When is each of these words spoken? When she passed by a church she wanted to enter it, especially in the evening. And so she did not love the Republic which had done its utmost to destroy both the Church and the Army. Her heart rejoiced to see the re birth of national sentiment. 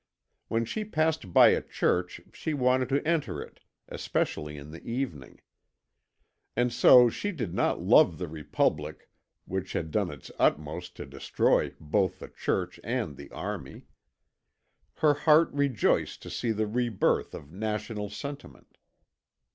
When 0.47 0.65
she 0.65 0.83
passed 0.83 1.31
by 1.31 1.49
a 1.49 1.61
church 1.61 2.21
she 2.33 2.55
wanted 2.55 2.89
to 2.89 3.07
enter 3.07 3.39
it, 3.39 3.59
especially 3.87 4.57
in 4.57 4.71
the 4.71 4.83
evening. 4.83 5.41
And 6.55 6.73
so 6.73 7.07
she 7.07 7.31
did 7.31 7.53
not 7.53 7.83
love 7.83 8.17
the 8.17 8.27
Republic 8.27 9.07
which 9.45 9.73
had 9.73 9.91
done 9.91 10.09
its 10.09 10.31
utmost 10.39 10.95
to 10.95 11.05
destroy 11.05 11.75
both 11.79 12.17
the 12.17 12.29
Church 12.29 12.79
and 12.83 13.15
the 13.15 13.29
Army. 13.29 13.83
Her 14.95 15.13
heart 15.13 15.51
rejoiced 15.53 16.23
to 16.23 16.31
see 16.31 16.49
the 16.51 16.65
re 16.65 16.89
birth 16.89 17.35
of 17.35 17.51
national 17.51 18.09
sentiment. 18.09 18.79